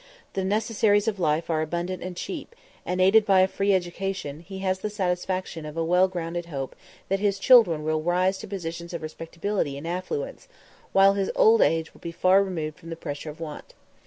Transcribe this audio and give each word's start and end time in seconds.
The 0.33 0.43
necessaries 0.43 1.07
of 1.07 1.19
life 1.19 1.47
are 1.47 1.61
abundant 1.61 2.01
and 2.01 2.17
cheap, 2.17 2.55
and, 2.87 2.99
aided 2.99 3.23
by 3.23 3.41
a 3.41 3.47
free 3.47 3.71
education, 3.75 4.39
he 4.39 4.57
has 4.57 4.79
the 4.79 4.89
satisfaction 4.89 5.63
of 5.63 5.77
a 5.77 5.83
well 5.83 6.07
grounded 6.07 6.47
hope 6.47 6.75
that 7.07 7.19
his 7.19 7.37
children 7.37 7.83
will 7.83 8.01
rise 8.01 8.39
to 8.39 8.47
positions 8.47 8.93
of 8.95 9.03
respectability 9.03 9.77
and 9.77 9.87
affluence, 9.87 10.47
while 10.91 11.13
his 11.13 11.29
old 11.35 11.61
age 11.61 11.93
will 11.93 12.01
be 12.01 12.11
far 12.11 12.41
removed 12.43 12.79
from 12.79 12.89
the 12.89 12.95
pressure 12.95 13.29
of 13.29 13.39
want. 13.39 13.75